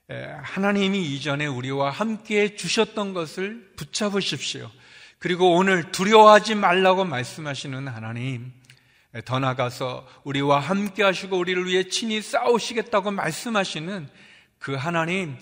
하나님이 0.10 1.14
이전에 1.16 1.46
우리와 1.46 1.90
함께 1.90 2.56
주셨던 2.56 3.14
것을 3.14 3.74
붙잡으십시오. 3.76 4.72
그리고 5.20 5.56
오늘 5.56 5.92
두려워하지 5.92 6.56
말라고 6.56 7.04
말씀하시는 7.04 7.88
하나님, 7.88 8.54
더 9.26 9.40
나가서 9.40 10.08
우리와 10.24 10.60
함께 10.60 11.04
하시고 11.04 11.38
우리를 11.38 11.66
위해 11.66 11.88
친히 11.90 12.22
싸우시겠다고 12.22 13.12
말씀하시는 13.12 14.08
그 14.60 14.76
하나님, 14.76 15.38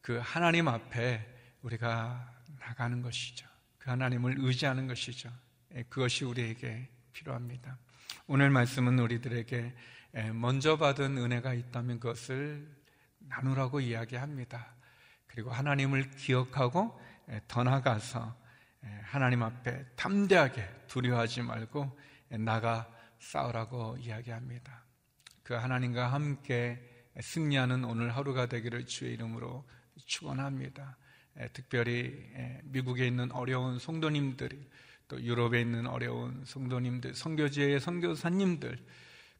그 0.00 0.20
하나님 0.22 0.68
앞에 0.68 1.24
우리가 1.62 2.30
나가는 2.60 3.00
것이죠. 3.02 3.46
그 3.78 3.90
하나님을 3.90 4.36
의지하는 4.38 4.86
것이죠. 4.86 5.30
그것이 5.88 6.24
우리에게 6.24 6.88
필요합니다. 7.12 7.78
오늘 8.26 8.50
말씀은 8.50 8.98
우리들에게 8.98 9.72
먼저 10.32 10.76
받은 10.76 11.16
은혜가 11.16 11.54
있다면 11.54 12.00
그것을 12.00 12.66
나누라고 13.28 13.80
이야기합니다. 13.80 14.74
그리고 15.26 15.50
하나님을 15.50 16.10
기억하고 16.10 17.00
더 17.48 17.64
나가서 17.64 18.36
하나님 19.02 19.42
앞에 19.42 19.84
담대하게 19.96 20.68
두려워하지 20.86 21.42
말고 21.42 21.98
나가 22.40 22.90
싸우라고 23.18 23.96
이야기합니다. 23.98 24.84
그 25.42 25.54
하나님과 25.54 26.12
함께 26.12 26.80
승리하는 27.20 27.84
오늘 27.84 28.14
하루가 28.14 28.46
되기를 28.46 28.86
주의 28.86 29.14
이름으로 29.14 29.68
축원합니다. 30.06 30.96
특별히 31.52 32.12
미국에 32.64 33.06
있는 33.06 33.32
어려운 33.32 33.78
성도님들이 33.78 34.70
또 35.08 35.20
유럽에 35.20 35.60
있는 35.60 35.86
어려운 35.86 36.44
성도님들, 36.44 37.14
선교지의 37.14 37.80
선교사님들 37.80 38.78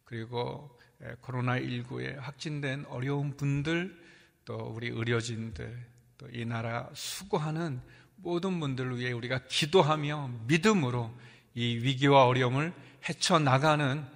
그리고 0.04 0.78
코로나19에 1.22 2.16
확진된 2.18 2.86
어려운 2.86 3.36
분들 3.36 4.02
또 4.44 4.56
우리 4.56 4.88
의료진들 4.88 5.94
또 6.18 6.28
이 6.32 6.44
나라 6.44 6.88
수고하는 6.94 7.80
모든 8.16 8.60
분들을 8.60 8.98
위해 8.98 9.12
우리가 9.12 9.46
기도하며 9.46 10.30
믿음으로 10.46 11.14
이 11.54 11.76
위기와 11.76 12.26
어려움을 12.26 12.72
헤쳐나가는 13.08 14.06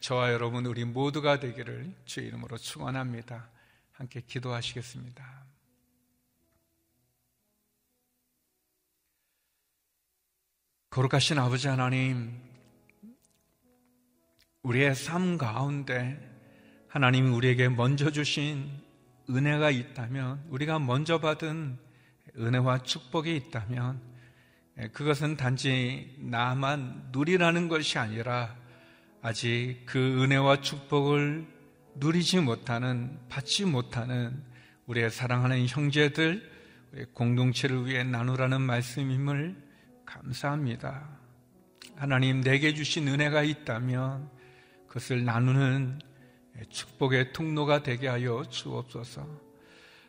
저와 0.00 0.32
여러분 0.32 0.66
우리 0.66 0.84
모두가 0.84 1.40
되기를 1.40 1.94
주의 2.04 2.28
이름으로 2.28 2.56
축원합니다. 2.56 3.50
함께 3.92 4.20
기도하시겠습니다. 4.20 5.46
거룩하신 10.90 11.38
아버지 11.38 11.68
하나님, 11.68 12.47
우리의 14.68 14.94
삶 14.94 15.38
가운데 15.38 16.20
하나님이 16.88 17.30
우리에게 17.30 17.70
먼저 17.70 18.10
주신 18.10 18.68
은혜가 19.30 19.70
있다면, 19.70 20.44
우리가 20.50 20.78
먼저 20.78 21.18
받은 21.20 21.78
은혜와 22.36 22.82
축복이 22.82 23.34
있다면, 23.34 23.98
그것은 24.92 25.38
단지 25.38 26.14
나만 26.18 27.08
누리라는 27.12 27.68
것이 27.68 27.98
아니라 27.98 28.54
아직 29.22 29.84
그 29.86 30.22
은혜와 30.22 30.60
축복을 30.60 31.46
누리지 31.94 32.40
못하는, 32.40 33.18
받지 33.30 33.64
못하는 33.64 34.44
우리의 34.84 35.10
사랑하는 35.10 35.66
형제들, 35.66 36.42
공동체를 37.14 37.86
위해 37.86 38.04
나누라는 38.04 38.60
말씀임을 38.60 39.56
감사합니다. 40.04 41.08
하나님 41.96 42.42
내게 42.42 42.74
주신 42.74 43.08
은혜가 43.08 43.44
있다면 43.44 44.36
그것을 44.88 45.24
나누는 45.24 46.00
축복의 46.70 47.32
통로가 47.32 47.82
되게 47.82 48.08
하여 48.08 48.42
주옵소서. 48.48 49.26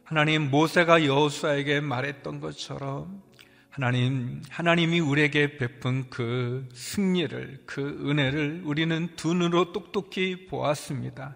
하나님 0.04 0.50
모세가 0.50 1.06
여호수아에게 1.06 1.82
말했던 1.82 2.40
것처럼 2.40 3.22
하나님 3.70 4.42
하나님이 4.50 5.00
우리에게 5.00 5.58
베푼 5.58 6.10
그 6.10 6.68
승리를 6.74 7.64
그 7.68 8.10
은혜를 8.10 8.64
우리는 8.66 9.10
두 9.16 9.36
눈으로 9.36 9.72
똑똑히 9.72 10.48
보았습니다. 10.48 11.36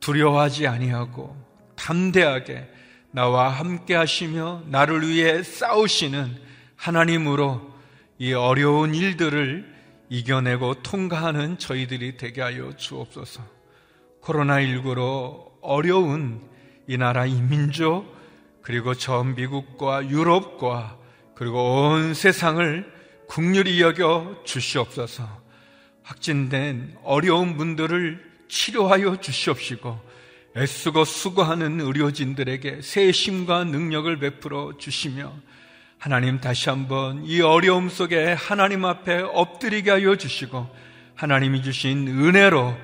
두려워하지 0.00 0.66
아니하고 0.66 1.36
담대하게 1.76 2.68
나와 3.12 3.48
함께 3.48 3.94
하시며 3.94 4.64
나를 4.66 5.06
위해 5.06 5.42
싸우시는 5.42 6.36
하나님으로 6.74 7.72
이 8.18 8.32
어려운 8.32 8.94
일들을 8.94 9.73
이겨내고 10.14 10.82
통과하는 10.82 11.58
저희들이 11.58 12.16
되게 12.16 12.40
하여 12.40 12.76
주옵소서. 12.76 13.42
코로나19로 14.22 15.50
어려운 15.60 16.40
이 16.86 16.96
나라 16.96 17.26
이민족, 17.26 18.14
그리고 18.62 18.94
전 18.94 19.34
미국과 19.34 20.08
유럽과 20.08 20.98
그리고 21.34 21.88
온 21.88 22.14
세상을 22.14 22.92
국률이 23.26 23.80
여겨 23.80 24.42
주시옵소서. 24.44 25.28
확진된 26.04 26.96
어려운 27.02 27.56
분들을 27.56 28.34
치료하여 28.46 29.16
주시옵시고 29.16 29.98
애쓰고 30.56 31.04
수고하는 31.04 31.80
의료진들에게 31.80 32.82
새 32.82 33.10
힘과 33.10 33.64
능력을 33.64 34.16
베풀어 34.20 34.74
주시며 34.78 35.34
하나님 36.04 36.38
다시 36.38 36.68
한번 36.68 37.24
이 37.24 37.40
어려움 37.40 37.88
속에 37.88 38.34
하나님 38.34 38.84
앞에 38.84 39.22
엎드리게 39.22 39.90
하여 39.90 40.16
주시고 40.16 40.68
하나님이 41.14 41.62
주신 41.62 42.06
은혜로 42.06 42.76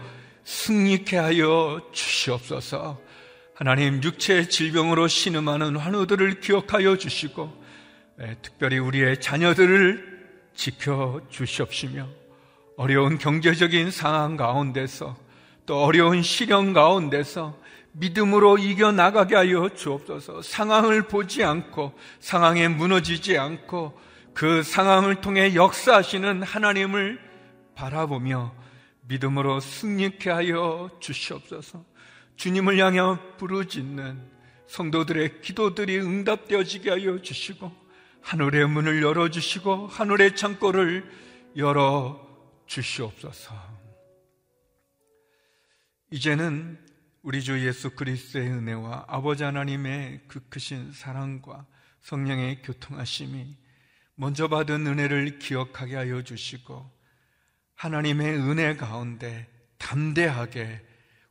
승리케 0.43 1.19
하여 1.19 1.83
주시옵소서. 1.93 2.99
하나님 3.55 4.03
육체의 4.03 4.49
질병으로 4.49 5.07
신음하는 5.07 5.77
환우들을 5.77 6.41
기억하여 6.41 6.97
주시고 6.97 7.63
예, 8.23 8.37
특별히 8.41 8.79
우리의 8.79 9.21
자녀들을 9.21 10.31
지켜 10.55 11.21
주시옵시며 11.29 12.09
어려운 12.79 13.19
경제적인 13.19 13.91
상황 13.91 14.39
가운데서 14.39 15.15
또 15.67 15.85
어려운 15.85 16.23
시련 16.23 16.73
가운데서 16.73 17.55
믿음으로 17.93 18.59
이겨나가게 18.59 19.35
하여 19.35 19.69
주옵소서. 19.69 20.43
상황을 20.43 21.09
보지 21.09 21.45
않고 21.45 21.93
상황에 22.21 22.69
무너지지 22.69 23.37
않고 23.37 23.99
그 24.33 24.63
상황을 24.63 25.21
통해 25.21 25.55
역사하시는 25.55 26.43
하나님을 26.43 27.21
바라보며 27.75 28.55
믿음으로 29.09 29.61
승리케 29.61 30.31
하여 30.31 30.91
주시옵소서. 31.01 31.85
주님을 32.37 32.79
향해 32.79 33.01
부르짖는 33.39 34.31
성도들의 34.69 35.41
기도들이 35.43 35.99
응답되어지게 35.99 36.91
하여 36.91 37.21
주시고 37.21 37.73
하늘의 38.23 38.69
문을 38.69 39.03
열어주시고 39.03 39.89
하늘의 39.89 40.37
창고를 40.37 41.11
열어 41.57 42.25
주시옵소서. 42.67 43.55
이제는 46.13 46.79
우리 47.23 47.43
주 47.43 47.67
예수 47.67 47.91
그리스도의 47.91 48.49
은혜와 48.49 49.05
아버지 49.07 49.45
하나님의 49.45 50.23
그 50.27 50.41
크신 50.49 50.93
사랑과 50.93 51.67
성령의 52.01 52.63
교통하심이 52.63 53.59
먼저 54.15 54.49
받은 54.49 54.87
은혜를 54.87 55.39
기억하게 55.39 55.97
하여 55.97 56.23
주시고 56.23 56.91
하나님의 57.75 58.39
은혜 58.39 58.75
가운데 58.75 59.51
담대하게 59.77 60.83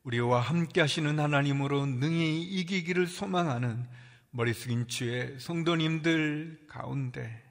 우리와 0.03 0.41
함께 0.41 0.81
하시는 0.81 1.19
하나님으로 1.19 1.87
능히 1.87 2.43
이기기를 2.43 3.07
소망하는 3.07 3.87
머리 4.29 4.53
숙인 4.53 4.87
주의 4.87 5.39
성도님들 5.39 6.67
가운데 6.67 7.43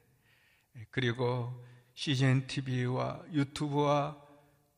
그리고 0.92 1.66
CGN 1.94 2.46
TV와 2.46 3.20
유튜브와 3.32 4.16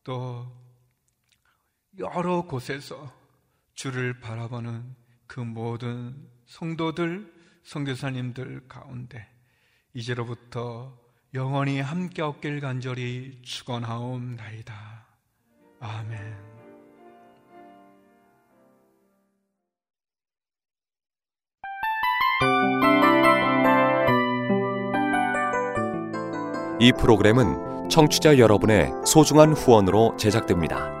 또 0.03 0.51
여러 1.99 2.41
곳에서 2.41 3.20
주를 3.81 4.19
바라보는 4.19 4.95
그 5.25 5.39
모든 5.39 6.15
성도들, 6.45 7.33
성교사님들 7.63 8.67
가운데 8.67 9.27
이제로부터 9.95 10.95
영원히 11.33 11.79
함께 11.79 12.21
없길 12.21 12.59
간절히 12.59 13.41
축원하옵나이다. 13.41 15.07
아멘. 15.79 16.19
이 26.79 26.91
프로그램은 26.99 27.89
청취자 27.89 28.37
여러분의 28.37 28.91
소중한 29.07 29.53
후원으로 29.53 30.17
제작됩니다. 30.17 31.00